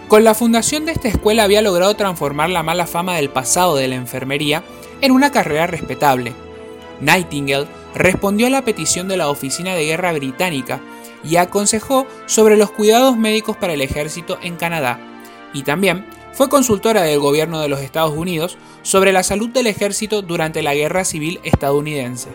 Con 0.09 0.25
la 0.25 0.35
fundación 0.35 0.85
de 0.85 0.93
esta 0.93 1.09
escuela 1.09 1.43
había 1.43 1.62
logrado 1.62 1.95
transformar 1.95 2.50
la 2.50 2.62
mala 2.62 2.87
fama 2.87 3.16
del 3.16 3.28
pasado 3.28 3.76
de 3.76 3.88
la 3.88 3.97
enfermería 3.97 4.62
en 5.00 5.12
una 5.12 5.33
carrera 5.33 5.66
respetable. 5.66 6.33
Nightingale 7.00 7.66
respondió 7.95 8.47
a 8.47 8.50
la 8.50 8.62
petición 8.62 9.09
de 9.09 9.16
la 9.16 9.28
Oficina 9.28 9.75
de 9.75 9.85
Guerra 9.85 10.12
Británica 10.12 10.81
y 11.26 11.37
aconsejó 11.37 12.06
sobre 12.26 12.56
los 12.56 12.71
cuidados 12.71 13.16
médicos 13.16 13.56
para 13.56 13.73
el 13.73 13.80
ejército 13.80 14.38
en 14.42 14.56
Canadá, 14.56 15.00
y 15.52 15.62
también 15.62 16.06
fue 16.33 16.49
consultora 16.49 17.02
del 17.02 17.18
gobierno 17.18 17.61
de 17.61 17.68
los 17.68 17.80
Estados 17.80 18.14
Unidos 18.14 18.59
sobre 18.83 19.12
la 19.12 19.23
salud 19.23 19.49
del 19.49 19.66
ejército 19.66 20.23
durante 20.23 20.62
la 20.62 20.75
Guerra 20.75 21.04
Civil 21.04 21.40
estadounidense. 21.45 22.28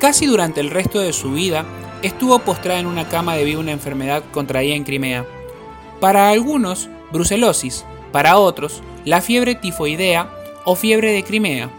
Casi 0.00 0.26
durante 0.26 0.60
el 0.60 0.70
resto 0.70 1.00
de 1.00 1.12
su 1.12 1.32
vida 1.32 1.66
estuvo 2.02 2.38
postrada 2.38 2.80
en 2.80 2.86
una 2.86 3.08
cama 3.08 3.36
debido 3.36 3.58
a 3.58 3.62
una 3.62 3.72
enfermedad 3.72 4.22
contraída 4.32 4.74
en 4.74 4.84
Crimea. 4.84 5.26
Para 6.00 6.30
algunos, 6.30 6.88
brucelosis, 7.12 7.84
para 8.12 8.38
otros, 8.38 8.82
la 9.04 9.20
fiebre 9.20 9.54
tifoidea 9.54 10.30
o 10.64 10.74
fiebre 10.74 11.12
de 11.12 11.22
Crimea, 11.22 11.70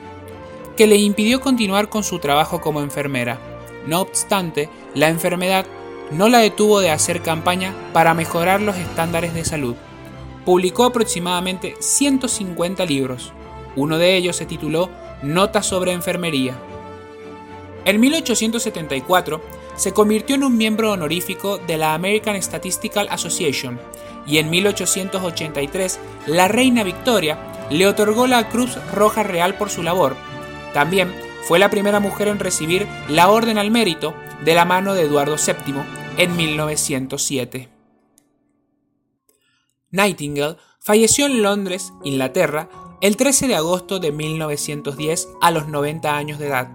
que 0.77 0.88
le 0.88 0.98
impidió 0.98 1.41
continuar 1.41 1.89
con 1.89 2.03
su 2.03 2.19
trabajo 2.19 2.62
como 2.62 2.81
enfermera. 2.81 3.39
No 3.88 4.01
obstante, 4.01 4.69
la 4.93 5.10
enfermedad 5.10 5.65
no 6.11 6.27
la 6.27 6.39
detuvo 6.39 6.79
de 6.79 6.91
hacer 6.91 7.21
campaña 7.21 7.73
para 7.93 8.13
mejorar 8.13 8.61
los 8.61 8.77
estándares 8.77 9.33
de 9.33 9.45
salud. 9.45 9.75
Publicó 10.45 10.85
aproximadamente 10.85 11.75
150 11.79 12.85
libros. 12.85 13.33
Uno 13.75 13.97
de 13.97 14.15
ellos 14.15 14.35
se 14.35 14.45
tituló 14.45 14.89
Notas 15.21 15.65
sobre 15.65 15.91
enfermería. 15.91 16.55
En 17.85 17.99
1874 17.99 19.41
se 19.75 19.93
convirtió 19.93 20.35
en 20.35 20.43
un 20.43 20.57
miembro 20.57 20.91
honorífico 20.91 21.57
de 21.59 21.77
la 21.77 21.93
American 21.93 22.41
Statistical 22.41 23.07
Association 23.11 23.79
y 24.25 24.37
en 24.37 24.49
1883 24.49 25.99
la 26.27 26.47
reina 26.47 26.83
Victoria 26.83 27.37
le 27.69 27.87
otorgó 27.87 28.27
la 28.27 28.49
Cruz 28.49 28.77
Roja 28.93 29.23
Real 29.23 29.55
por 29.55 29.69
su 29.69 29.83
labor. 29.83 30.15
También 30.73 31.13
fue 31.43 31.59
la 31.59 31.69
primera 31.69 31.99
mujer 31.99 32.27
en 32.27 32.39
recibir 32.39 32.87
la 33.07 33.29
Orden 33.29 33.57
al 33.57 33.71
Mérito 33.71 34.13
de 34.43 34.55
la 34.55 34.65
mano 34.65 34.93
de 34.93 35.03
Eduardo 35.03 35.35
VII 35.35 35.99
en 36.19 36.35
1907. 36.35 37.69
Nightingale 39.89 40.57
falleció 40.81 41.25
en 41.25 41.41
Londres, 41.41 41.93
Inglaterra, 42.03 42.69
el 42.99 43.15
13 43.15 43.47
de 43.47 43.55
agosto 43.55 43.99
de 43.99 44.11
1910 44.11 45.29
a 45.39 45.51
los 45.51 45.69
90 45.69 46.17
años 46.17 46.38
de 46.38 46.47
edad. 46.47 46.71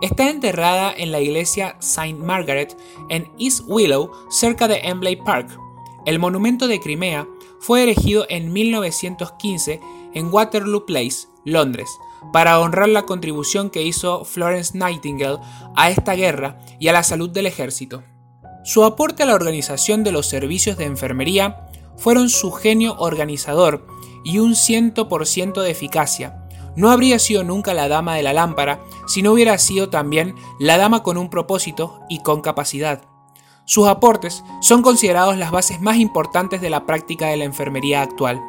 Está 0.00 0.30
enterrada 0.30 0.94
en 0.96 1.10
la 1.10 1.20
iglesia 1.20 1.76
St. 1.80 2.14
Margaret 2.14 2.76
en 3.10 3.28
East 3.36 3.62
Willow, 3.66 4.12
cerca 4.30 4.68
de 4.68 4.78
Embley 4.84 5.16
Park. 5.16 5.58
El 6.06 6.20
monumento 6.20 6.68
de 6.68 6.78
Crimea 6.78 7.26
fue 7.58 7.82
erigido 7.82 8.26
en 8.28 8.52
1915 8.52 9.80
en 10.14 10.32
Waterloo 10.32 10.86
Place, 10.86 11.26
Londres, 11.44 11.88
para 12.32 12.60
honrar 12.60 12.90
la 12.90 13.06
contribución 13.06 13.70
que 13.70 13.82
hizo 13.82 14.24
Florence 14.24 14.78
Nightingale 14.78 15.40
a 15.74 15.90
esta 15.90 16.14
guerra 16.14 16.60
y 16.78 16.86
a 16.86 16.92
la 16.92 17.02
salud 17.02 17.30
del 17.30 17.46
ejército. 17.46 18.04
Su 18.64 18.82
aporte 18.82 19.22
a 19.22 19.26
la 19.26 19.34
organización 19.34 20.04
de 20.04 20.10
los 20.10 20.26
servicios 20.26 20.78
de 20.78 20.86
enfermería 20.86 21.68
fueron 21.98 22.30
su 22.30 22.50
genio 22.50 22.96
organizador 22.98 23.86
y 24.24 24.38
un 24.38 24.56
ciento 24.56 25.06
por 25.06 25.26
ciento 25.26 25.60
de 25.60 25.70
eficacia. 25.70 26.46
No 26.74 26.90
habría 26.90 27.18
sido 27.18 27.44
nunca 27.44 27.74
la 27.74 27.88
dama 27.88 28.16
de 28.16 28.22
la 28.22 28.32
lámpara 28.32 28.80
si 29.06 29.20
no 29.20 29.32
hubiera 29.32 29.58
sido 29.58 29.90
también 29.90 30.34
la 30.58 30.78
dama 30.78 31.02
con 31.02 31.18
un 31.18 31.28
propósito 31.28 32.00
y 32.08 32.20
con 32.22 32.40
capacidad. 32.40 33.02
Sus 33.66 33.86
aportes 33.86 34.42
son 34.62 34.80
considerados 34.80 35.36
las 35.36 35.50
bases 35.50 35.82
más 35.82 35.98
importantes 35.98 36.62
de 36.62 36.70
la 36.70 36.86
práctica 36.86 37.26
de 37.28 37.36
la 37.36 37.44
enfermería 37.44 38.00
actual. 38.00 38.40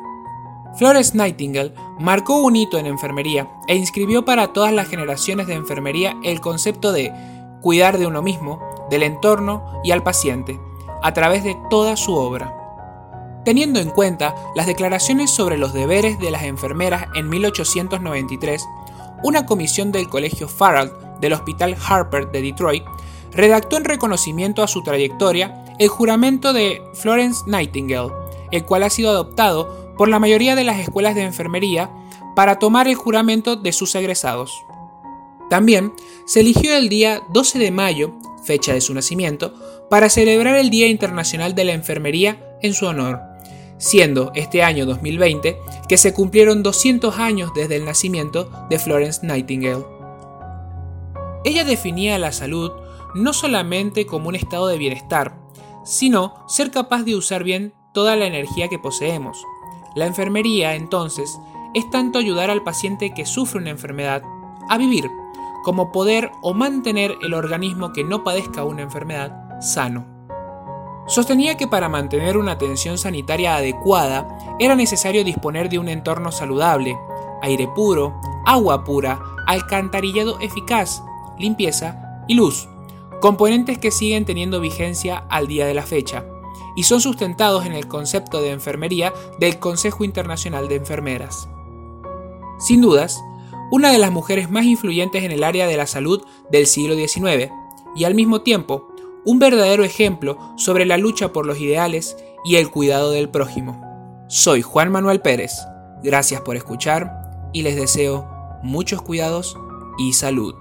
Florence 0.77 1.15
Nightingale 1.15 1.73
marcó 1.99 2.37
un 2.37 2.55
hito 2.55 2.77
en 2.77 2.85
enfermería 2.85 3.49
e 3.67 3.75
inscribió 3.75 4.23
para 4.23 4.53
todas 4.53 4.71
las 4.71 4.87
generaciones 4.87 5.47
de 5.47 5.55
enfermería 5.55 6.15
el 6.23 6.39
concepto 6.39 6.93
de 6.93 7.11
cuidar 7.61 7.97
de 7.97 8.07
uno 8.07 8.21
mismo, 8.21 8.61
del 8.89 9.03
entorno 9.03 9.81
y 9.83 9.91
al 9.91 10.03
paciente, 10.03 10.59
a 11.01 11.13
través 11.13 11.43
de 11.43 11.57
toda 11.69 11.95
su 11.97 12.15
obra. 12.15 12.53
Teniendo 13.43 13.79
en 13.79 13.91
cuenta 13.91 14.35
las 14.55 14.65
declaraciones 14.65 15.29
sobre 15.29 15.57
los 15.57 15.73
deberes 15.73 16.19
de 16.19 16.31
las 16.31 16.43
enfermeras 16.43 17.07
en 17.13 17.29
1893, 17.29 18.67
una 19.23 19.45
comisión 19.45 19.91
del 19.91 20.09
Colegio 20.09 20.47
Farrell 20.47 20.91
del 21.19 21.33
Hospital 21.33 21.77
Harper 21.87 22.31
de 22.31 22.41
Detroit 22.41 22.83
redactó 23.31 23.77
en 23.77 23.85
reconocimiento 23.85 24.63
a 24.63 24.67
su 24.67 24.81
trayectoria 24.81 25.63
el 25.77 25.89
juramento 25.89 26.53
de 26.53 26.81
Florence 26.93 27.43
Nightingale, 27.47 28.13
el 28.51 28.65
cual 28.65 28.83
ha 28.83 28.89
sido 28.89 29.11
adoptado 29.11 29.93
por 29.97 30.07
la 30.07 30.19
mayoría 30.19 30.55
de 30.55 30.63
las 30.63 30.79
escuelas 30.79 31.15
de 31.15 31.23
enfermería 31.23 31.91
para 32.35 32.59
tomar 32.59 32.87
el 32.87 32.95
juramento 32.95 33.55
de 33.55 33.71
sus 33.73 33.95
egresados. 33.95 34.65
También 35.49 35.93
se 36.25 36.39
eligió 36.39 36.75
el 36.75 36.89
día 36.89 37.21
12 37.29 37.59
de 37.59 37.71
mayo, 37.71 38.13
fecha 38.45 38.73
de 38.73 38.81
su 38.81 38.93
nacimiento, 38.93 39.53
para 39.89 40.09
celebrar 40.09 40.55
el 40.55 40.69
Día 40.69 40.87
Internacional 40.87 41.55
de 41.55 41.65
la 41.65 41.73
Enfermería 41.73 42.57
en 42.61 42.73
su 42.73 42.85
honor, 42.85 43.19
siendo 43.77 44.31
este 44.35 44.63
año 44.63 44.85
2020 44.85 45.57
que 45.87 45.97
se 45.97 46.13
cumplieron 46.13 46.63
200 46.63 47.17
años 47.17 47.51
desde 47.53 47.75
el 47.75 47.85
nacimiento 47.85 48.49
de 48.69 48.79
Florence 48.79 49.25
Nightingale. 49.25 49.85
Ella 51.43 51.63
definía 51.63 52.17
la 52.17 52.31
salud 52.31 52.71
no 53.13 53.33
solamente 53.33 54.05
como 54.05 54.29
un 54.29 54.35
estado 54.35 54.67
de 54.67 54.77
bienestar, 54.77 55.37
sino 55.83 56.33
ser 56.47 56.71
capaz 56.71 57.03
de 57.03 57.15
usar 57.15 57.43
bien 57.43 57.73
toda 57.93 58.15
la 58.15 58.25
energía 58.25 58.67
que 58.67 58.79
poseemos, 58.79 59.37
la 59.95 60.05
enfermería, 60.05 60.75
entonces, 60.75 61.39
es 61.73 61.89
tanto 61.89 62.19
ayudar 62.19 62.49
al 62.49 62.63
paciente 62.63 63.13
que 63.13 63.25
sufre 63.25 63.59
una 63.59 63.69
enfermedad 63.69 64.21
a 64.69 64.77
vivir, 64.77 65.09
como 65.65 65.91
poder 65.91 66.31
o 66.43 66.53
mantener 66.53 67.17
el 67.23 67.33
organismo 67.33 67.91
que 67.91 68.03
no 68.03 68.23
padezca 68.23 68.63
una 68.63 68.83
enfermedad 68.83 69.59
sano. 69.59 70.05
Sostenía 71.07 71.57
que 71.57 71.67
para 71.67 71.89
mantener 71.89 72.37
una 72.37 72.51
atención 72.51 72.99
sanitaria 72.99 73.55
adecuada 73.55 74.27
era 74.59 74.75
necesario 74.75 75.23
disponer 75.23 75.67
de 75.69 75.79
un 75.79 75.89
entorno 75.89 76.31
saludable, 76.31 76.95
aire 77.41 77.67
puro, 77.67 78.13
agua 78.45 78.83
pura, 78.83 79.19
alcantarillado 79.47 80.39
eficaz, 80.39 81.03
limpieza 81.39 82.23
y 82.27 82.35
luz, 82.35 82.69
componentes 83.19 83.79
que 83.79 83.89
siguen 83.89 84.23
teniendo 84.23 84.61
vigencia 84.61 85.25
al 85.29 85.47
día 85.47 85.65
de 85.65 85.73
la 85.73 85.83
fecha 85.83 86.25
y 86.75 86.83
son 86.83 87.01
sustentados 87.01 87.65
en 87.65 87.73
el 87.73 87.87
concepto 87.87 88.39
de 88.39 88.51
enfermería 88.51 89.13
del 89.39 89.57
Consejo 89.57 90.03
Internacional 90.03 90.67
de 90.67 90.75
Enfermeras. 90.75 91.49
Sin 92.59 92.81
dudas, 92.81 93.19
una 93.71 93.91
de 93.91 93.97
las 93.97 94.11
mujeres 94.11 94.49
más 94.49 94.65
influyentes 94.65 95.23
en 95.23 95.31
el 95.31 95.43
área 95.43 95.67
de 95.67 95.77
la 95.77 95.87
salud 95.87 96.23
del 96.51 96.67
siglo 96.67 96.95
XIX 96.95 97.51
y 97.95 98.03
al 98.03 98.15
mismo 98.15 98.41
tiempo 98.41 98.87
un 99.25 99.39
verdadero 99.39 99.83
ejemplo 99.83 100.37
sobre 100.55 100.85
la 100.85 100.97
lucha 100.97 101.33
por 101.33 101.45
los 101.45 101.59
ideales 101.59 102.17
y 102.43 102.57
el 102.57 102.69
cuidado 102.69 103.11
del 103.11 103.29
prójimo. 103.29 103.81
Soy 104.27 104.61
Juan 104.61 104.91
Manuel 104.91 105.21
Pérez, 105.21 105.53
gracias 106.03 106.41
por 106.41 106.55
escuchar 106.55 107.49
y 107.53 107.63
les 107.63 107.75
deseo 107.75 108.27
muchos 108.63 109.01
cuidados 109.01 109.57
y 109.97 110.13
salud. 110.13 110.55